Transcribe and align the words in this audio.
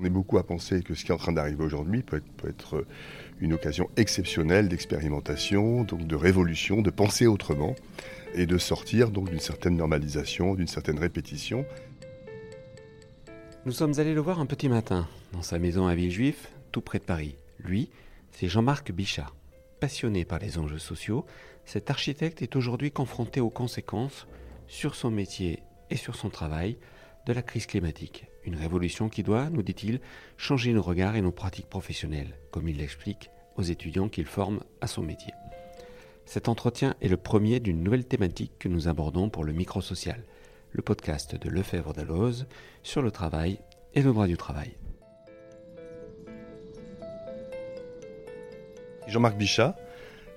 On 0.00 0.04
est 0.04 0.10
beaucoup 0.10 0.38
à 0.38 0.46
penser 0.46 0.82
que 0.82 0.94
ce 0.94 1.04
qui 1.04 1.10
est 1.10 1.14
en 1.14 1.18
train 1.18 1.32
d'arriver 1.32 1.64
aujourd'hui 1.64 2.02
peut 2.02 2.22
être, 2.46 2.86
une 3.40 3.52
occasion 3.52 3.90
exceptionnelle 3.96 4.68
d'expérimentation, 4.68 5.82
donc 5.82 6.06
de 6.06 6.14
révolution, 6.14 6.82
de 6.82 6.90
penser 6.90 7.26
autrement 7.26 7.74
et 8.34 8.46
de 8.46 8.58
sortir 8.58 9.10
donc 9.10 9.28
d'une 9.30 9.40
certaine 9.40 9.76
normalisation, 9.76 10.54
d'une 10.54 10.68
certaine 10.68 11.00
répétition. 11.00 11.64
Nous 13.66 13.72
sommes 13.72 13.98
allés 13.98 14.14
le 14.14 14.20
voir 14.20 14.38
un 14.38 14.46
petit 14.46 14.68
matin 14.68 15.08
dans 15.32 15.42
sa 15.42 15.58
maison 15.58 15.88
à 15.88 15.96
Villejuif, 15.96 16.48
tout 16.70 16.80
près 16.80 17.00
de 17.00 17.04
Paris. 17.04 17.36
Lui, 17.58 17.90
c'est 18.30 18.48
Jean-Marc 18.48 18.92
Bichat. 18.92 19.32
Passionné 19.80 20.24
par 20.24 20.38
les 20.38 20.58
enjeux 20.58 20.78
sociaux, 20.78 21.26
cet 21.64 21.90
architecte 21.90 22.40
est 22.40 22.54
aujourd'hui 22.54 22.92
confronté 22.92 23.40
aux 23.40 23.50
conséquences 23.50 24.28
sur 24.68 24.94
son 24.94 25.10
métier 25.10 25.62
et 25.90 25.96
sur 25.96 26.14
son 26.14 26.30
travail 26.30 26.76
de 27.26 27.32
la 27.32 27.42
crise 27.42 27.66
climatique. 27.66 28.27
Une 28.48 28.56
révolution 28.56 29.10
qui 29.10 29.22
doit, 29.22 29.50
nous 29.50 29.62
dit-il, 29.62 30.00
changer 30.38 30.72
nos 30.72 30.80
regards 30.80 31.16
et 31.16 31.20
nos 31.20 31.32
pratiques 31.32 31.68
professionnelles, 31.68 32.38
comme 32.50 32.66
il 32.66 32.78
l'explique 32.78 33.28
aux 33.56 33.62
étudiants 33.62 34.08
qu'il 34.08 34.24
forme 34.24 34.60
à 34.80 34.86
son 34.86 35.02
métier. 35.02 35.34
Cet 36.24 36.48
entretien 36.48 36.94
est 37.02 37.08
le 37.08 37.18
premier 37.18 37.60
d'une 37.60 37.82
nouvelle 37.82 38.06
thématique 38.06 38.52
que 38.58 38.68
nous 38.68 38.88
abordons 38.88 39.28
pour 39.28 39.44
le 39.44 39.52
microsocial, 39.52 40.24
le 40.72 40.80
podcast 40.80 41.36
de 41.36 41.50
Lefebvre 41.50 41.92
Dalloz 41.92 42.46
sur 42.82 43.02
le 43.02 43.10
travail 43.10 43.60
et 43.92 44.00
le 44.00 44.14
droit 44.14 44.26
du 44.26 44.38
travail. 44.38 44.78
Jean-Marc 49.08 49.36
Bichat, 49.36 49.76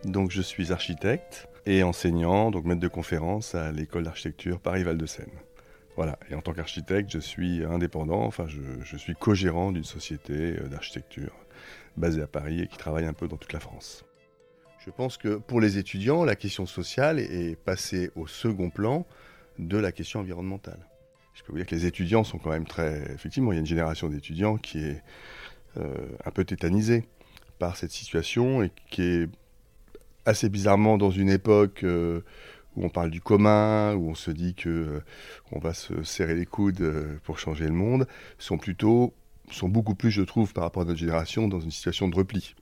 donc 0.03 0.31
je 0.31 0.41
suis 0.41 0.73
architecte 0.73 1.47
et 1.65 1.81
enseignant, 1.81 2.51
donc 2.51 2.65
maître 2.65 2.81
de 2.81 2.89
conférence 2.89 3.55
à 3.55 3.71
l'école 3.71 4.03
d'architecture 4.03 4.59
Paris-Val-de-Seine. 4.59 5.31
Voilà, 5.95 6.17
et 6.29 6.35
en 6.35 6.41
tant 6.41 6.53
qu'architecte, 6.53 7.11
je 7.11 7.19
suis 7.19 7.65
indépendant, 7.65 8.23
enfin 8.23 8.45
je, 8.47 8.97
suis 8.97 9.13
co-gérant 9.13 9.71
d'une 9.71 9.83
société 9.83 10.57
euh, 10.57 10.67
d'architecture 10.67 11.33
basée 11.97 12.21
à 12.21 12.27
Paris 12.27 12.61
et 12.61 12.67
qui 12.67 12.77
travaille 12.77 13.05
un 13.05 13.13
peu 13.13 13.27
dans 13.27 13.37
toute 13.37 13.53
la 13.53 13.59
France. 13.59 14.05
Je 14.85 14.89
pense 14.89 15.17
que 15.17 15.35
pour 15.35 15.59
les 15.59 15.77
étudiants, 15.77 16.23
la 16.23 16.35
question 16.35 16.65
sociale 16.65 17.19
est 17.19 17.55
passée 17.55 18.09
au 18.15 18.25
second 18.25 18.69
plan 18.69 19.05
de 19.59 19.77
la 19.77 19.91
question 19.91 20.21
environnementale. 20.21 20.79
Je 21.33 21.43
peux 21.43 21.51
vous 21.51 21.57
dire 21.57 21.67
que 21.67 21.75
les 21.75 21.85
étudiants 21.85 22.23
sont 22.23 22.39
quand 22.39 22.49
même 22.49 22.65
très... 22.65 23.03
Effectivement, 23.13 23.51
il 23.51 23.55
y 23.55 23.57
a 23.57 23.59
une 23.59 23.65
génération 23.65 24.09
d'étudiants 24.09 24.57
qui 24.57 24.79
est 24.79 25.03
euh, 25.77 25.93
un 26.25 26.31
peu 26.31 26.43
tétanisée 26.43 27.05
par 27.59 27.77
cette 27.77 27.91
situation 27.91 28.63
et 28.63 28.71
qui 28.89 29.03
est 29.03 29.29
assez 30.25 30.49
bizarrement 30.49 30.97
dans 30.97 31.11
une 31.11 31.29
époque 31.29 31.83
euh, 31.83 32.21
où 32.75 32.85
on 32.85 32.89
parle 32.89 33.09
du 33.09 33.21
commun, 33.21 33.93
où 33.95 34.09
on 34.09 34.15
se 34.15 34.31
dit 34.31 34.53
que 34.55 34.69
euh, 34.69 34.99
on 35.51 35.59
va 35.59 35.73
se 35.73 36.03
serrer 36.03 36.35
les 36.35 36.45
coudes 36.45 36.81
euh, 36.81 37.17
pour 37.23 37.39
changer 37.39 37.65
le 37.65 37.73
monde, 37.73 38.07
sont 38.39 38.57
plutôt, 38.57 39.13
sont 39.51 39.69
beaucoup 39.69 39.95
plus, 39.95 40.11
je 40.11 40.21
trouve, 40.21 40.53
par 40.53 40.63
rapport 40.63 40.83
à 40.83 40.85
notre 40.85 40.99
génération, 40.99 41.47
dans 41.47 41.59
une 41.59 41.71
situation 41.71 42.07
de 42.07 42.15
repli. 42.15 42.55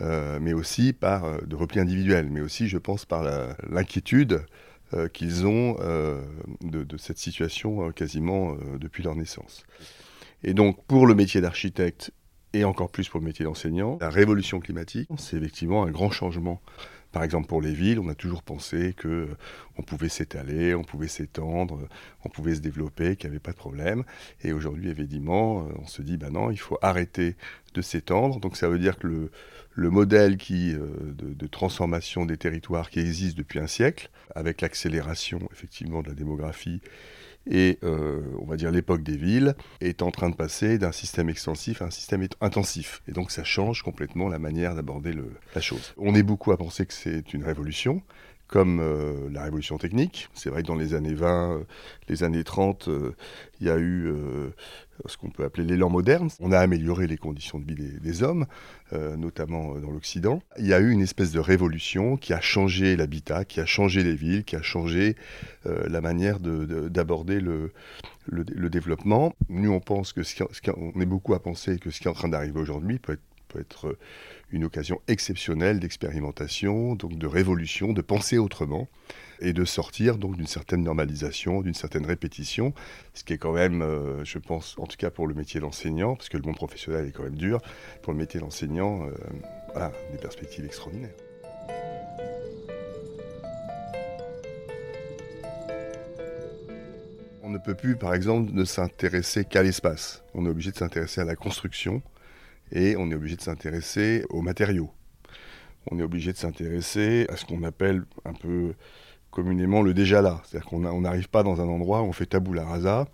Euh, 0.00 0.38
mais 0.40 0.52
aussi 0.52 0.92
par 0.92 1.42
de 1.44 1.56
repli 1.56 1.80
individuel, 1.80 2.28
mais 2.30 2.40
aussi, 2.40 2.68
je 2.68 2.78
pense, 2.78 3.04
par 3.04 3.24
l'inquiétude 3.68 4.44
qu'ils 5.12 5.46
ont 5.46 5.74
de, 6.62 6.84
de, 6.84 6.96
cette 6.96 7.18
situation 7.18 7.90
quasiment 7.90 8.56
depuis 8.78 9.02
leur 9.02 9.16
naissance. 9.16 9.64
Et 10.44 10.54
donc, 10.54 10.82
pour 10.86 11.06
le 11.06 11.14
métier 11.14 11.40
d'architecte, 11.40 12.12
et 12.52 12.64
encore 12.64 12.90
plus 12.90 13.08
pour 13.08 13.20
le 13.20 13.26
métier 13.26 13.44
d'enseignant, 13.44 13.98
la 14.00 14.10
révolution 14.10 14.60
climatique, 14.60 15.08
c'est 15.18 15.36
effectivement 15.36 15.84
un 15.84 15.90
grand 15.90 16.10
changement 16.10 16.60
par 17.12 17.24
exemple, 17.24 17.46
pour 17.46 17.62
les 17.62 17.72
villes, 17.72 17.98
on 17.98 18.08
a 18.08 18.14
toujours 18.14 18.42
pensé 18.42 18.94
que 18.96 19.08
euh, 19.08 19.36
on 19.78 19.82
pouvait 19.82 20.08
s'étaler, 20.08 20.74
on 20.74 20.84
pouvait 20.84 21.08
s'étendre, 21.08 21.88
on 22.24 22.28
pouvait 22.28 22.54
se 22.54 22.60
développer, 22.60 23.16
qu'il 23.16 23.30
n'y 23.30 23.36
avait 23.36 23.40
pas 23.40 23.52
de 23.52 23.56
problème. 23.56 24.04
Et 24.42 24.52
aujourd'hui, 24.52 24.90
évidemment, 24.90 25.60
euh, 25.60 25.72
on 25.82 25.86
se 25.86 26.02
dit, 26.02 26.16
ben 26.16 26.30
non, 26.30 26.50
il 26.50 26.58
faut 26.58 26.78
arrêter 26.82 27.36
de 27.74 27.82
s'étendre. 27.82 28.40
Donc 28.40 28.56
ça 28.56 28.68
veut 28.68 28.78
dire 28.78 28.98
que 28.98 29.06
le, 29.06 29.30
le 29.78 29.90
modèle 29.90 30.36
euh, 30.50 31.14
de, 31.14 31.46
transformation 31.46 32.26
des 32.26 32.36
territoires 32.36 32.90
qui 32.90 32.98
existe 32.98 33.38
depuis 33.38 33.60
un 33.60 33.68
siècle, 33.68 34.10
avec 34.34 34.60
l'accélération 34.60 35.38
effectivement 35.52 36.02
de 36.02 36.08
la 36.08 36.14
démographie 36.14 36.80
et 37.50 37.78
euh, 37.82 38.20
on 38.40 38.46
va 38.46 38.56
dire 38.56 38.70
l'époque 38.70 39.02
des 39.02 39.16
villes 39.16 39.54
est 39.80 40.02
en 40.02 40.10
train 40.10 40.30
de 40.30 40.36
passer 40.36 40.78
d'un 40.78 40.92
système 40.92 41.28
extensif 41.28 41.82
à 41.82 41.86
un 41.86 41.90
système 41.90 42.26
intensif. 42.40 43.02
Et 43.08 43.12
donc 43.12 43.30
ça 43.30 43.44
change 43.44 43.82
complètement 43.82 44.28
la 44.28 44.38
manière 44.38 44.74
d'aborder 44.74 45.14
la 45.54 45.60
chose. 45.60 45.94
On 45.96 46.14
est 46.14 46.22
beaucoup 46.22 46.52
à 46.52 46.56
penser 46.56 46.86
que 46.86 46.94
c'est 46.94 47.32
une 47.34 47.44
révolution, 47.44 48.02
comme 48.48 48.80
euh, 48.80 49.28
la 49.30 49.44
révolution 49.44 49.78
technique. 49.78 50.28
C'est 50.34 50.50
vrai 50.50 50.62
que 50.62 50.68
dans 50.68 50.74
les 50.74 50.94
années 50.94 51.14
20, 51.14 51.52
euh, 51.52 51.64
les 52.08 52.22
années 52.22 52.44
30, 52.44 52.88
il 53.60 53.66
y 53.66 53.70
a 53.70 53.78
eu 53.78 54.12
ce 55.06 55.16
qu'on 55.16 55.30
peut 55.30 55.44
appeler 55.44 55.64
l'élan 55.64 55.90
moderne. 55.90 56.28
On 56.40 56.52
a 56.52 56.58
amélioré 56.58 57.06
les 57.06 57.16
conditions 57.16 57.58
de 57.58 57.64
vie 57.64 57.98
des, 58.00 58.22
hommes, 58.22 58.46
euh, 58.92 59.16
notamment 59.16 59.74
euh, 59.74 59.80
dans 59.80 59.90
l'Occident. 59.90 60.42
Il 60.58 60.66
y 60.66 60.72
a 60.72 60.80
eu 60.80 60.90
une 60.90 61.00
espèce 61.00 61.32
de 61.32 61.38
révolution 61.38 62.16
qui 62.16 62.32
a 62.32 62.40
changé 62.40 62.96
l'habitat, 62.96 63.44
qui 63.44 63.60
a 63.60 63.66
changé 63.66 64.02
les 64.02 64.14
villes, 64.14 64.44
qui 64.44 64.56
a 64.56 64.62
changé 64.62 65.16
euh, 65.66 65.86
la 65.88 66.00
manière 66.00 66.40
d'aborder 66.40 67.40
le, 67.40 67.72
le, 68.26 68.70
développement. 68.70 69.34
Nous, 69.48 69.70
on 69.70 69.80
pense 69.80 70.12
que 70.12 70.22
ce 70.22 70.34
on 70.76 71.00
est 71.00 71.06
beaucoup 71.06 71.34
à 71.34 71.42
penser 71.42 71.78
que 71.78 71.90
ce 71.90 72.00
qui 72.00 72.06
est 72.06 72.10
en 72.10 72.14
train 72.14 72.28
d'arriver 72.28 72.60
aujourd'hui 72.60 72.98
peut 72.98 73.14
être 73.14 73.22
peut 73.48 73.60
être 73.60 73.96
une 74.50 74.64
occasion 74.64 75.00
exceptionnelle 75.08 75.80
d'expérimentation, 75.80 76.94
donc 76.94 77.18
de 77.18 77.26
révolution, 77.26 77.92
de 77.92 78.02
penser 78.02 78.38
autrement 78.38 78.88
et 79.40 79.52
de 79.52 79.64
sortir 79.64 80.18
donc 80.18 80.36
d'une 80.36 80.46
certaine 80.46 80.82
normalisation, 80.82 81.62
d'une 81.62 81.74
certaine 81.74 82.06
répétition, 82.06 82.74
ce 83.14 83.24
qui 83.24 83.32
est 83.34 83.38
quand 83.38 83.52
même, 83.52 83.82
euh, 83.82 84.24
je 84.24 84.38
pense, 84.38 84.76
en 84.78 84.86
tout 84.86 84.96
cas 84.96 85.10
pour 85.10 85.26
le 85.26 85.34
métier 85.34 85.60
d'enseignant, 85.60 86.16
parce 86.16 86.28
que 86.28 86.36
le 86.36 86.42
monde 86.42 86.56
professionnel 86.56 87.06
est 87.06 87.12
quand 87.12 87.22
même 87.22 87.36
dur, 87.36 87.60
pour 88.02 88.12
le 88.12 88.18
métier 88.18 88.40
d'enseignant, 88.40 89.06
euh, 89.06 89.12
voilà, 89.72 89.92
des 90.12 90.18
perspectives 90.18 90.64
extraordinaires. 90.64 91.14
On 97.42 97.50
ne 97.50 97.58
peut 97.58 97.74
plus, 97.74 97.96
par 97.96 98.14
exemple, 98.14 98.52
ne 98.52 98.64
s'intéresser 98.64 99.44
qu'à 99.44 99.62
l'espace. 99.62 100.22
On 100.34 100.44
est 100.44 100.50
obligé 100.50 100.70
de 100.70 100.76
s'intéresser 100.76 101.22
à 101.22 101.24
la 101.24 101.34
construction 101.34 102.02
et 102.72 102.96
on 102.96 103.10
est 103.10 103.14
obligé 103.14 103.36
de 103.36 103.42
s'intéresser 103.42 104.24
aux 104.30 104.42
matériaux. 104.42 104.90
On 105.90 105.98
est 105.98 106.02
obligé 106.02 106.32
de 106.32 106.36
s'intéresser 106.36 107.26
à 107.28 107.36
ce 107.36 107.44
qu'on 107.44 107.62
appelle 107.62 108.04
un 108.24 108.34
peu 108.34 108.74
communément 109.30 109.82
le 109.82 109.94
déjà 109.94 110.22
là. 110.22 110.42
C'est-à-dire 110.44 110.68
qu'on 110.68 111.00
n'arrive 111.00 111.28
pas 111.28 111.42
dans 111.42 111.60
un 111.60 111.68
endroit 111.68 112.02
où 112.02 112.06
on 112.06 112.12
fait 112.12 112.26
tabula 112.26 112.64
rasa 112.64 113.06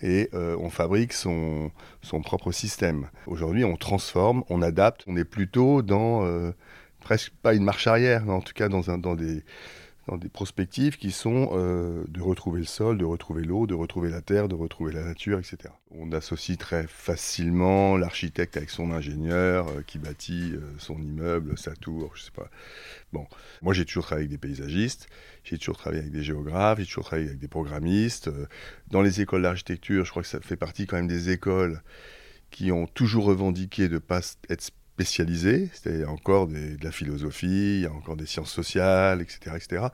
et 0.00 0.28
euh, 0.34 0.56
on 0.60 0.70
fabrique 0.70 1.12
son, 1.12 1.70
son 2.02 2.20
propre 2.20 2.52
système. 2.52 3.08
Aujourd'hui, 3.26 3.64
on 3.64 3.76
transforme, 3.76 4.44
on 4.48 4.62
adapte, 4.62 5.02
on 5.06 5.16
est 5.16 5.24
plutôt 5.24 5.82
dans 5.82 6.24
euh, 6.24 6.52
presque 7.00 7.32
pas 7.42 7.54
une 7.54 7.64
marche 7.64 7.86
arrière, 7.86 8.24
mais 8.24 8.32
en 8.32 8.40
tout 8.40 8.52
cas 8.52 8.68
dans, 8.68 8.90
un, 8.90 8.98
dans 8.98 9.14
des 9.14 9.42
dans 10.08 10.16
des 10.16 10.30
prospectives 10.30 10.96
qui 10.96 11.10
sont 11.10 11.50
euh, 11.52 12.02
de 12.08 12.22
retrouver 12.22 12.60
le 12.60 12.66
sol, 12.66 12.96
de 12.96 13.04
retrouver 13.04 13.44
l'eau, 13.44 13.66
de 13.66 13.74
retrouver 13.74 14.08
la 14.08 14.22
terre, 14.22 14.48
de 14.48 14.54
retrouver 14.54 14.92
la 14.92 15.04
nature, 15.04 15.38
etc. 15.38 15.74
On 15.90 16.12
associe 16.12 16.56
très 16.56 16.86
facilement 16.86 17.98
l'architecte 17.98 18.56
avec 18.56 18.70
son 18.70 18.90
ingénieur 18.90 19.68
euh, 19.68 19.82
qui 19.86 19.98
bâtit 19.98 20.54
euh, 20.54 20.60
son 20.78 21.00
immeuble, 21.02 21.58
sa 21.58 21.74
tour, 21.74 22.12
je 22.14 22.22
sais 22.22 22.30
pas. 22.30 22.48
Bon, 23.12 23.26
moi 23.60 23.74
j'ai 23.74 23.84
toujours 23.84 24.04
travaillé 24.04 24.28
avec 24.28 24.40
des 24.40 24.48
paysagistes, 24.48 25.08
j'ai 25.44 25.58
toujours 25.58 25.76
travaillé 25.76 26.00
avec 26.00 26.12
des 26.12 26.22
géographes, 26.22 26.78
j'ai 26.78 26.86
toujours 26.86 27.04
travaillé 27.04 27.28
avec 27.28 27.38
des 27.38 27.48
programmistes. 27.48 28.30
Dans 28.90 29.02
les 29.02 29.20
écoles 29.20 29.42
d'architecture, 29.42 30.06
je 30.06 30.10
crois 30.10 30.22
que 30.22 30.28
ça 30.28 30.40
fait 30.40 30.56
partie 30.56 30.86
quand 30.86 30.96
même 30.96 31.06
des 31.06 31.30
écoles 31.30 31.82
qui 32.50 32.72
ont 32.72 32.86
toujours 32.86 33.26
revendiqué 33.26 33.88
de 33.88 33.94
ne 33.94 33.98
pas 33.98 34.20
être 34.48 34.70
spécialisé, 34.98 35.70
il 35.86 36.04
encore 36.06 36.48
de 36.48 36.76
la 36.82 36.90
philosophie, 36.90 37.76
il 37.76 37.80
y 37.82 37.86
a 37.86 37.92
encore 37.92 38.16
des 38.16 38.26
sciences 38.26 38.50
sociales, 38.50 39.22
etc. 39.22 39.54
etc. 39.54 39.86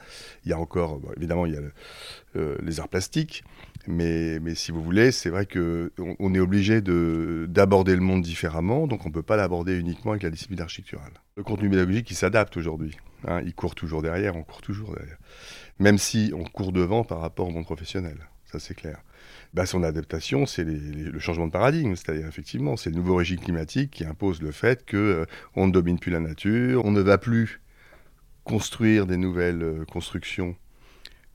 Il 0.47 0.51
y 0.51 0.55
a 0.55 0.59
encore, 0.59 0.99
évidemment, 1.19 1.45
il 1.45 1.53
y 1.53 1.59
a 1.59 1.61
les 2.63 2.81
arts 2.81 2.89
plastiques, 2.89 3.45
mais, 3.87 4.41
si 4.55 4.73
vous 4.73 4.83
voulez, 4.83 5.13
c'est 5.13 5.29
vrai 5.29 5.45
qu'on 5.45 5.91
on 6.19 6.35
est 6.35 6.41
obligé 6.41 6.81
d'aborder 6.81 7.95
le 7.95 8.01
monde 8.01 8.23
différemment, 8.23 8.87
donc 8.87 9.05
on 9.05 9.11
ne 9.11 9.15
peut 9.15 9.23
pas 9.23 9.37
l'aborder 9.37 9.79
uniquement 9.79 10.13
avec 10.13 10.23
la 10.23 10.31
discipline 10.31 10.63
architecturale. 10.63 11.13
Le 11.37 11.43
contenu 11.43 11.69
pédagogique, 11.69 12.11
il 12.11 12.15
s'adapte 12.15 12.57
aujourd'hui. 12.57 12.97
Hein, 13.27 13.43
il 13.45 13.55
court 13.55 13.75
toujours 13.75 14.01
derrière, 14.01 14.37
on 14.37 14.43
court 14.43 14.63
toujours 14.63 14.95
derrière. 14.95 15.19
Même 15.79 15.99
si 15.99 16.33
on 16.35 16.45
court 16.45 16.73
devant 16.73 17.05
par 17.05 17.21
rapport 17.21 17.47
au 17.47 17.51
monde 17.51 17.65
professionnel, 17.65 18.17
ça 18.55 18.67
c'est 18.69 18.75
clair. 18.75 19.03
Bah, 19.53 19.67
son 19.67 19.83
adaptation, 19.83 20.47
c'est 20.47 20.65
le 20.65 21.19
changement 21.19 21.47
de 21.47 21.53
paradigme. 21.53 21.97
C'est-à-dire, 21.97 22.27
effectivement, 22.27 22.77
c'est 22.77 22.91
le 22.91 22.97
nouveau 22.97 23.17
régime 23.17 23.41
climatique 23.41 23.91
qui 23.91 24.05
impose 24.05 24.41
le 24.43 24.53
fait 24.53 24.89
qu'on 24.89 24.97
euh, 24.97 25.27
on 25.57 25.67
ne 25.67 25.73
domine 25.73 25.99
plus 25.99 26.13
la 26.13 26.21
nature, 26.21 26.85
on 26.85 26.91
ne 26.91 27.01
va 27.01 27.19
plus 27.19 27.61
construire 28.45 29.07
des 29.07 29.17
nouvelles 29.17 29.63
euh, 29.63 29.85
constructions, 29.85 30.55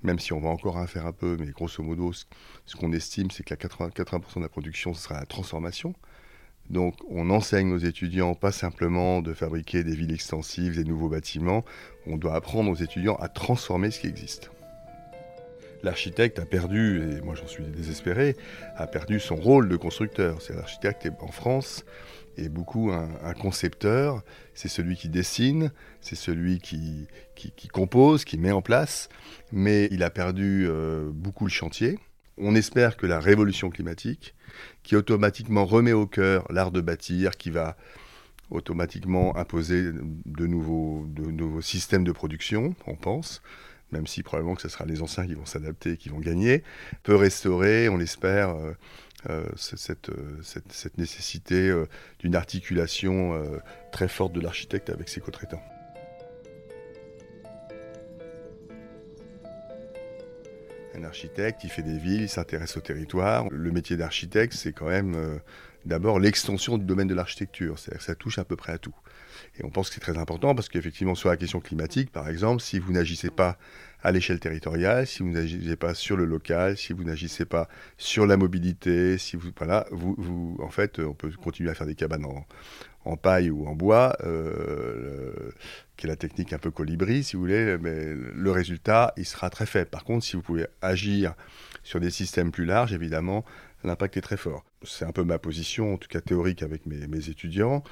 même 0.04 0.20
si 0.20 0.32
on 0.32 0.40
va 0.40 0.50
encore 0.50 0.78
en 0.78 0.88
faire 0.88 1.06
un 1.06 1.12
peu, 1.12 1.36
mais 1.40 1.48
grosso 1.48 1.84
modo, 1.84 2.14
ce, 2.14 2.76
qu'on 2.76 2.94
estime, 2.94 3.32
c'est 3.32 3.44
que 3.44 3.54
80%, 3.54 3.92
80 3.92 4.22
de 4.38 4.42
la 4.42 4.50
production, 4.50 4.94
ce 4.94 5.04
sera 5.04 5.20
la 5.20 5.26
transformation. 5.26 5.94
Donc, 6.70 6.96
on 7.10 7.32
enseigne 7.32 7.74
aux 7.74 7.80
étudiants 7.80 8.36
pas 8.36 8.52
simplement 8.52 9.22
de 9.22 9.34
fabriquer 9.34 9.84
des 9.84 9.96
villes 9.96 10.14
extensives, 10.14 10.76
des 10.76 10.84
nouveaux 10.84 11.10
bâtiments, 11.10 11.66
on 12.06 12.16
doit 12.16 12.36
apprendre 12.36 12.70
aux 12.70 12.76
étudiants 12.76 13.16
à 13.16 13.28
transformer 13.28 13.92
ce 13.92 14.00
qui 14.00 14.08
existe. 14.08 14.52
L'architecte 15.84 16.40
a 16.40 16.46
perdu, 16.46 17.02
et 17.02 17.22
moi 17.22 17.36
j'en 17.36 17.48
suis 17.48 17.64
désespéré, 17.64 18.36
a 18.76 18.88
perdu 18.88 19.20
son 19.20 19.36
rôle 19.36 19.70
de 19.70 19.76
constructeur. 19.76 20.42
C'est 20.42 20.56
l'architecte 20.56 21.08
en 21.20 21.32
France 21.32 21.86
est 22.38 22.50
beaucoup 22.50 22.92
un, 22.92 23.34
concepteur, 23.34 24.24
c'est 24.54 24.68
celui 24.68 24.96
qui 24.96 25.10
dessine, 25.10 25.72
c'est 26.02 26.16
celui 26.16 26.60
qui, 26.60 27.08
compose, 27.72 28.26
qui 28.26 28.38
met 28.38 28.52
en 28.52 28.62
place, 28.62 29.10
mais 29.52 29.88
il 29.92 30.04
a 30.04 30.10
perdu 30.10 30.66
euh, 30.68 31.10
beaucoup 31.12 31.46
le 31.46 31.52
chantier. 31.52 32.00
On 32.38 32.56
espère 32.56 32.98
que 32.98 33.06
la 33.06 33.20
révolution 33.20 33.70
climatique, 33.70 34.36
qui 34.84 34.96
automatiquement 34.96 35.66
remet 35.66 35.94
au 35.94 36.08
cœur 36.08 36.46
l'art 36.50 36.72
de 36.72 36.82
bâtir, 36.82 37.32
qui 37.32 37.50
va 37.50 37.76
automatiquement 38.50 39.38
imposer 39.38 39.92
de 39.92 40.48
nouveaux, 40.48 41.06
de 41.08 41.30
nouveaux 41.30 41.62
systèmes 41.62 42.04
de 42.04 42.12
production, 42.12 42.76
on 42.88 42.96
pense, 42.96 43.42
même 43.92 44.08
si 44.08 44.24
probablement 44.24 44.56
que 44.56 44.62
ce 44.62 44.70
sera 44.70 44.86
les 44.86 45.02
anciens 45.02 45.26
qui 45.26 45.34
vont 45.34 45.46
s'adapter, 45.46 45.98
qui 45.98 46.10
vont 46.10 46.20
gagner, 46.20 46.64
peut 47.04 47.16
restaurer, 47.16 47.90
on 47.90 47.98
l'espère, 47.98 48.50
euh, 48.50 48.74
euh, 49.30 49.46
cette, 49.56 50.10
euh, 50.10 50.40
cette, 50.44 50.72
cette, 50.72 50.98
nécessité 50.98 51.74
d'une 52.20 52.36
articulation 52.36 53.34
très 53.92 54.08
forte 54.08 54.34
de 54.34 54.40
l'architecte 54.40 54.90
avec 54.90 55.10
ses 55.10 55.20
co-traitants. 55.20 55.64
Un 60.96 61.04
architecte, 61.04 61.64
il 61.64 61.70
fait 61.70 61.82
des 61.82 61.98
villes, 61.98 62.24
il 62.24 62.30
s'intéresse 62.30 62.76
au 62.76 62.82
territoire. 62.82 63.48
Le 63.52 63.72
métier 63.72 63.96
d'architecte, 63.96 64.54
c'est 64.54 64.74
quand 64.74 64.90
même 64.90 65.40
d'abord 65.86 66.20
l'extension 66.20 66.78
du 66.78 66.86
domaine 66.86 67.08
de 67.08 67.14
l'architecture, 67.14 67.80
c'est-à-dire 67.80 68.00
que 68.00 68.06
ça 68.06 68.16
touche 68.16 68.38
à 68.38 68.46
peu 68.46 68.56
près 68.56 68.74
à 68.74 68.78
tout. 68.78 68.96
Et 69.58 69.64
on 69.64 69.70
pense 69.70 69.90
que 69.90 69.96
c'est 69.96 70.02
très 70.02 70.18
important 70.18 70.56
parce 70.56 70.70
qu'effectivement, 70.70 71.16
sur 71.16 71.30
la 71.30 71.38
question 71.38 71.60
climatique, 71.60 72.12
par 72.12 72.30
exemple, 72.30 72.62
si 72.62 72.80
vous 72.80 72.92
n'agissez 72.92 73.30
pas 73.30 73.58
à 74.02 74.12
l'échelle 74.12 74.40
territoriale, 74.40 75.06
si 75.08 75.24
vous 75.24 75.30
n'agissez 75.30 75.76
pas 75.76 75.94
sur 75.94 76.16
le 76.16 76.26
local, 76.26 76.78
si 76.78 76.94
vous 76.94 77.04
n'agissez 77.04 77.46
pas 77.46 77.68
sur 77.98 78.26
la 78.26 78.38
mobilité, 78.38 79.18
si 79.18 79.36
vous, 79.36 79.50
voilà, 79.58 79.86
vous, 79.92 80.58
en 80.62 80.70
fait, 80.70 81.00
on 81.00 81.14
peut 81.14 81.32
continuer 81.32 81.70
à 81.70 81.74
faire 81.74 81.88
des 81.88 81.96
cabanes 81.96 82.26
en, 82.26 82.46
en 83.06 83.18
paille 83.18 83.50
ou 83.50 83.68
en 83.68 83.76
bois, 83.76 84.16
euh, 84.24 85.52
qui 85.98 86.06
est 86.06 86.10
la 86.10 86.16
technique 86.16 86.54
un 86.54 86.60
peu 86.60 86.72
colibri, 86.72 87.24
si 87.24 87.36
vous 87.36 87.42
voulez, 87.42 87.78
mais 87.80 88.14
le 88.14 88.52
résultat, 88.52 89.14
il 89.18 89.26
sera 89.26 89.50
très 89.50 89.66
faible. 89.66 89.90
Par 89.90 90.04
contre, 90.04 90.26
si 90.26 90.36
vous 90.36 90.42
pouvez 90.42 90.68
agir 90.82 91.34
sur 91.84 92.00
des 92.00 92.10
systèmes 92.12 92.52
plus 92.52 92.66
larges, 92.66 92.94
évidemment, 92.94 93.44
l'impact 93.84 94.18
est 94.18 94.22
très 94.22 94.38
fort. 94.38 94.66
C'est 94.84 95.06
un 95.06 95.12
peu 95.12 95.24
ma 95.24 95.40
position, 95.40 95.94
en 95.94 95.98
tout 95.98 96.08
cas 96.08 96.22
théorique 96.22 96.64
avec 96.64 96.86
mes, 96.86 97.30
étudiants. 97.30 97.84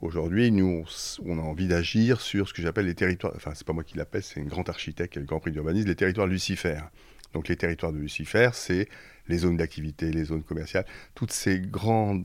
Aujourd'hui, 0.00 0.50
nous, 0.52 0.84
on, 1.24 1.38
a 1.38 1.42
envie 1.42 1.66
d'agir 1.66 2.20
sur 2.20 2.48
ce 2.48 2.54
que 2.54 2.62
j'appelle 2.62 2.86
les 2.86 2.94
territoires, 2.94 3.32
enfin, 3.34 3.52
c'est 3.54 3.66
pas 3.66 3.72
moi 3.72 3.82
qui 3.82 3.96
l'appelle, 3.96 4.22
c'est 4.22 4.40
un 4.40 4.44
grand 4.44 4.68
architecte 4.68 5.14
qui 5.14 5.18
le 5.18 5.24
Grand 5.24 5.40
Prix 5.40 5.50
d'urbanisme, 5.50 5.88
les 5.88 5.96
territoires 5.96 6.28
lucifères. 6.28 6.90
Donc, 7.34 7.48
les 7.48 7.56
territoires 7.56 7.92
de 7.92 7.98
Lucifer, 7.98 8.50
c'est 8.54 8.88
les 9.28 9.38
zones 9.38 9.56
d'activité, 9.56 10.10
les 10.10 10.24
zones 10.24 10.42
commerciales, 10.42 10.86
tous 11.14 11.28
ces 11.30 11.60
grands 11.60 12.22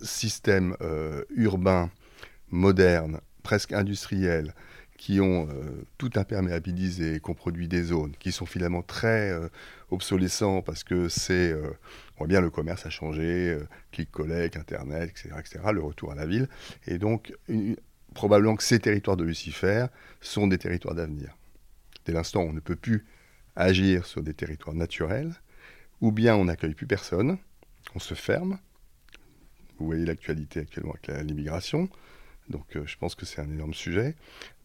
systèmes 0.00 0.76
euh, 0.80 1.24
urbains, 1.34 1.90
modernes, 2.50 3.20
presque 3.42 3.72
industriels, 3.72 4.54
qui 4.96 5.20
ont 5.20 5.48
euh, 5.48 5.84
tout 5.98 6.10
imperméabilisé, 6.16 7.20
qui 7.22 7.30
ont 7.30 7.34
produit 7.34 7.68
des 7.68 7.82
zones, 7.82 8.12
qui 8.18 8.32
sont 8.32 8.46
finalement 8.46 8.82
très 8.82 9.30
euh, 9.30 9.48
obsolescents 9.90 10.62
parce 10.62 10.84
que 10.84 11.08
c'est, 11.08 11.52
euh, 11.52 11.70
on 12.14 12.18
voit 12.18 12.26
bien 12.26 12.40
le 12.40 12.50
commerce 12.50 12.86
a 12.86 12.90
changé, 12.90 13.58
clic-collect, 13.92 14.56
Internet, 14.56 15.10
etc., 15.10 15.34
etc., 15.38 15.60
le 15.72 15.82
retour 15.82 16.12
à 16.12 16.14
la 16.14 16.26
ville. 16.26 16.48
Et 16.86 16.98
donc, 16.98 17.32
probablement 18.14 18.56
que 18.56 18.62
ces 18.62 18.78
territoires 18.78 19.16
de 19.16 19.24
Lucifer 19.24 19.86
sont 20.20 20.46
des 20.46 20.58
territoires 20.58 20.94
d'avenir. 20.94 21.36
Dès 22.06 22.12
l'instant 22.12 22.42
où 22.42 22.48
on 22.48 22.52
ne 22.52 22.60
peut 22.60 22.76
plus 22.76 23.04
agir 23.54 24.06
sur 24.06 24.22
des 24.22 24.34
territoires 24.34 24.74
naturels, 24.74 25.34
ou 26.00 26.12
bien 26.12 26.36
on 26.36 26.44
n'accueille 26.46 26.74
plus 26.74 26.86
personne, 26.86 27.38
on 27.94 27.98
se 27.98 28.14
ferme. 28.14 28.58
Vous 29.78 29.86
voyez 29.86 30.06
l'actualité 30.06 30.60
actuellement 30.60 30.94
avec 30.94 31.26
l'immigration. 31.26 31.88
Donc 32.48 32.76
euh, 32.76 32.86
je 32.86 32.96
pense 32.96 33.14
que 33.14 33.26
c'est 33.26 33.40
un 33.40 33.50
énorme 33.50 33.74
sujet. 33.74 34.14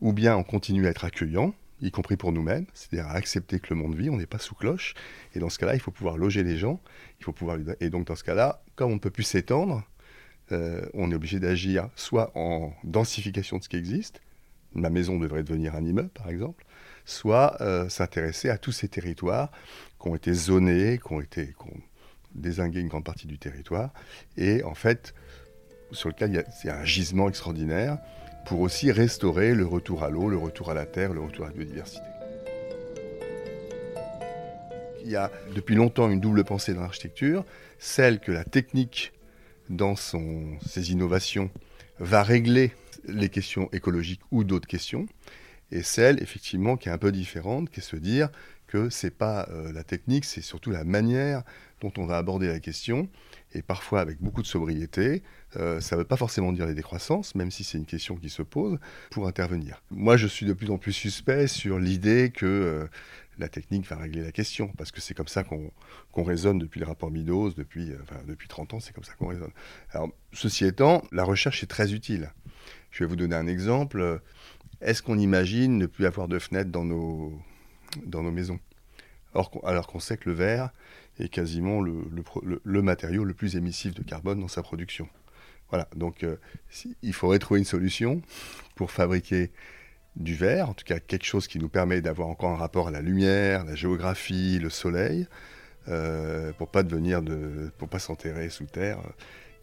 Ou 0.01 0.13
bien 0.13 0.35
on 0.35 0.43
continue 0.43 0.87
à 0.87 0.89
être 0.89 1.05
accueillant, 1.05 1.53
y 1.81 1.91
compris 1.91 2.17
pour 2.17 2.31
nous-mêmes, 2.31 2.65
c'est-à-dire 2.73 3.07
à 3.07 3.13
accepter 3.13 3.59
que 3.59 3.73
le 3.73 3.75
monde 3.75 3.95
vit, 3.95 4.09
on 4.09 4.17
n'est 4.17 4.25
pas 4.25 4.39
sous 4.39 4.55
cloche. 4.55 4.93
Et 5.35 5.39
dans 5.39 5.49
ce 5.49 5.57
cas-là, 5.59 5.73
il 5.73 5.79
faut 5.79 5.91
pouvoir 5.91 6.17
loger 6.17 6.43
les 6.43 6.57
gens. 6.57 6.79
Il 7.19 7.25
faut 7.25 7.33
pouvoir... 7.33 7.57
Et 7.79 7.89
donc 7.89 8.07
dans 8.07 8.15
ce 8.15 8.23
cas-là, 8.23 8.61
comme 8.75 8.91
on 8.91 8.95
ne 8.95 8.99
peut 8.99 9.09
plus 9.09 9.23
s'étendre, 9.23 9.83
euh, 10.51 10.85
on 10.93 11.11
est 11.11 11.15
obligé 11.15 11.39
d'agir 11.39 11.89
soit 11.95 12.31
en 12.35 12.73
densification 12.83 13.57
de 13.57 13.63
ce 13.63 13.69
qui 13.69 13.77
existe, 13.77 14.21
ma 14.73 14.89
maison 14.89 15.17
devrait 15.17 15.43
devenir 15.43 15.75
un 15.75 15.83
immeuble 15.83 16.09
par 16.09 16.29
exemple, 16.29 16.65
soit 17.05 17.61
euh, 17.61 17.89
s'intéresser 17.89 18.49
à 18.49 18.57
tous 18.57 18.71
ces 18.71 18.87
territoires 18.87 19.51
qui 20.01 20.07
ont 20.07 20.15
été 20.15 20.33
zonés, 20.33 20.99
qui 21.05 21.13
ont 21.13 21.21
été 21.21 21.47
qui 21.47 21.67
ont 21.67 21.81
désingué 22.35 22.79
une 22.79 22.87
grande 22.87 23.03
partie 23.03 23.27
du 23.27 23.37
territoire, 23.37 23.91
et 24.37 24.63
en 24.63 24.73
fait 24.73 25.13
sur 25.91 26.09
lequel 26.09 26.31
il 26.31 26.67
y 26.67 26.69
a, 26.69 26.77
un 26.77 26.85
gisement 26.85 27.29
extraordinaire 27.29 27.97
pour 28.45 28.61
aussi 28.61 28.91
restaurer 28.91 29.53
le 29.53 29.65
retour 29.65 30.03
à 30.03 30.09
l'eau, 30.09 30.29
le 30.29 30.37
retour 30.37 30.71
à 30.71 30.73
la 30.73 30.85
terre, 30.85 31.13
le 31.13 31.21
retour 31.21 31.45
à 31.45 31.49
la 31.49 31.53
biodiversité. 31.53 32.01
Il 35.03 35.09
y 35.09 35.15
a 35.15 35.31
depuis 35.55 35.75
longtemps 35.75 36.09
une 36.09 36.19
double 36.19 36.43
pensée 36.43 36.73
dans 36.73 36.81
l'architecture, 36.81 37.43
celle 37.79 38.19
que 38.19 38.31
la 38.31 38.43
technique, 38.43 39.13
dans 39.69 39.95
ses 39.95 40.91
innovations, 40.91 41.49
va 41.99 42.23
régler 42.23 42.71
les 43.05 43.29
questions 43.29 43.69
écologiques 43.71 44.21
ou 44.31 44.43
d'autres 44.43 44.67
questions, 44.67 45.07
et 45.71 45.83
celle 45.83 46.21
effectivement 46.21 46.77
qui 46.77 46.89
est 46.89 46.91
un 46.91 46.97
peu 46.97 47.11
différente, 47.11 47.69
qui 47.69 47.79
est 47.79 47.83
se 47.83 47.95
dire 47.95 48.29
que 48.67 48.89
c'est 48.89 49.15
pas 49.15 49.47
euh, 49.49 49.71
la 49.73 49.83
technique, 49.83 50.25
c'est 50.25 50.41
surtout 50.41 50.71
la 50.71 50.83
manière 50.83 51.43
dont 51.81 51.91
on 51.97 52.05
va 52.05 52.17
aborder 52.17 52.47
la 52.47 52.59
question, 52.59 53.09
et 53.53 53.61
parfois 53.61 54.01
avec 54.01 54.21
beaucoup 54.21 54.41
de 54.41 54.47
sobriété. 54.47 55.23
Euh, 55.57 55.81
ça 55.81 55.95
ne 55.95 56.01
veut 56.01 56.07
pas 56.07 56.17
forcément 56.17 56.51
dire 56.53 56.65
les 56.65 56.73
décroissances, 56.73 57.35
même 57.35 57.51
si 57.51 57.63
c'est 57.63 57.77
une 57.77 57.85
question 57.85 58.15
qui 58.15 58.29
se 58.29 58.41
pose, 58.41 58.79
pour 59.09 59.27
intervenir. 59.27 59.81
Moi, 59.91 60.17
je 60.17 60.27
suis 60.27 60.45
de 60.45 60.53
plus 60.53 60.69
en 60.69 60.77
plus 60.77 60.93
suspect 60.93 61.47
sur 61.47 61.79
l'idée 61.79 62.31
que 62.33 62.45
euh, 62.45 62.87
la 63.37 63.49
technique 63.49 63.87
va 63.87 63.97
régler 63.97 64.21
la 64.21 64.31
question, 64.31 64.69
parce 64.77 64.91
que 64.91 65.01
c'est 65.01 65.13
comme 65.13 65.27
ça 65.27 65.43
qu'on 65.43 66.23
raisonne 66.23 66.59
depuis 66.59 66.79
le 66.79 66.85
rapport 66.85 67.11
Midos, 67.11 67.51
depuis, 67.51 67.91
depuis 68.27 68.47
30 68.47 68.75
ans, 68.75 68.79
c'est 68.79 68.93
comme 68.93 69.03
ça 69.03 69.13
qu'on 69.13 69.27
raisonne. 69.27 69.51
Alors, 69.91 70.09
ceci 70.31 70.65
étant, 70.65 71.03
la 71.11 71.23
recherche 71.23 71.63
est 71.63 71.67
très 71.67 71.93
utile. 71.93 72.31
Je 72.91 73.03
vais 73.03 73.09
vous 73.09 73.15
donner 73.15 73.35
un 73.35 73.47
exemple. 73.47 74.21
Est-ce 74.81 75.01
qu'on 75.01 75.17
imagine 75.17 75.77
ne 75.77 75.85
plus 75.87 76.05
avoir 76.05 76.27
de 76.27 76.39
fenêtres 76.39 76.69
dans 76.69 76.83
nos 76.85 77.41
maisons? 78.31 78.59
Alors 79.33 79.87
qu'on 79.87 79.99
sait 79.99 80.17
que 80.17 80.29
le 80.29 80.35
verre 80.35 80.71
est 81.21 81.29
quasiment 81.29 81.81
le, 81.81 82.81
matériau 82.81 83.23
le 83.23 83.33
plus 83.33 83.55
émissif 83.55 83.93
de 83.93 84.03
carbone 84.03 84.39
dans 84.39 84.47
sa 84.47 84.63
production. 84.63 85.07
Voilà, 85.69 85.87
donc 85.95 86.23
euh, 86.23 86.35
il 87.01 87.13
faudrait 87.13 87.39
trouver 87.39 87.59
une 87.59 87.65
solution 87.65 88.21
pour 88.75 88.91
fabriquer 88.91 89.51
du 90.17 90.35
verre, 90.35 90.69
en 90.69 90.73
tout 90.73 90.83
cas 90.83 90.99
quelque 90.99 91.25
chose 91.25 91.47
qui 91.47 91.59
nous 91.59 91.69
permet 91.69 92.01
d'avoir 92.01 92.27
encore 92.27 92.51
un 92.51 92.57
rapport 92.57 92.89
à 92.89 92.91
la 92.91 93.01
lumière, 93.01 93.63
la 93.63 93.75
géographie, 93.75 94.59
le 94.59 94.69
soleil, 94.69 95.27
euh, 95.87 96.51
pour 96.53 96.69
pas 96.69 96.83
devenir 96.83 97.21
de, 97.21 97.71
pour 97.77 97.87
pas 97.87 97.99
s'enterrer 97.99 98.49
sous 98.49 98.65
terre 98.65 98.99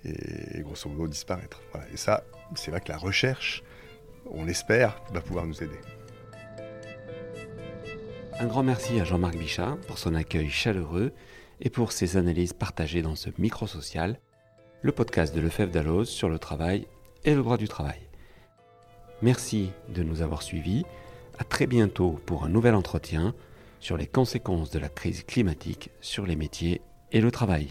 et, 0.04 0.62
grosso 0.62 0.88
modo 0.88 1.06
disparaître. 1.06 1.60
Et 1.92 1.96
ça, 1.96 2.24
c'est 2.54 2.70
vrai 2.70 2.80
que 2.80 2.88
la 2.88 2.98
recherche, 2.98 3.62
on 4.30 4.44
l'espère, 4.44 5.02
va 5.12 5.20
pouvoir 5.20 5.46
nous 5.46 5.62
aider. 5.62 5.78
Un 8.40 8.46
grand 8.46 8.62
merci 8.62 9.00
à 9.00 9.04
Jean-Marc 9.04 9.36
Bichat 9.36 9.76
pour 9.86 9.98
son 9.98 10.14
accueil 10.14 10.48
chaleureux 10.48 11.12
et 11.60 11.70
pour 11.70 11.92
ses 11.92 12.16
analyses 12.16 12.52
partagées 12.52 13.02
dans 13.02 13.16
ce 13.16 13.30
micro-social, 13.38 14.20
le 14.82 14.92
podcast 14.92 15.34
de 15.34 15.40
Lefebvre 15.40 15.72
Dalloz 15.72 16.08
sur 16.08 16.28
le 16.28 16.38
travail 16.38 16.86
et 17.24 17.34
le 17.34 17.42
droit 17.42 17.56
du 17.56 17.68
travail. 17.68 18.00
Merci 19.22 19.70
de 19.88 20.02
nous 20.02 20.22
avoir 20.22 20.42
suivis. 20.42 20.84
À 21.38 21.44
très 21.44 21.66
bientôt 21.66 22.20
pour 22.26 22.44
un 22.44 22.48
nouvel 22.48 22.74
entretien 22.74 23.34
sur 23.80 23.96
les 23.96 24.06
conséquences 24.06 24.70
de 24.70 24.78
la 24.78 24.88
crise 24.88 25.24
climatique 25.24 25.90
sur 26.00 26.26
les 26.26 26.36
métiers 26.36 26.80
et 27.12 27.20
le 27.20 27.30
travail. 27.30 27.68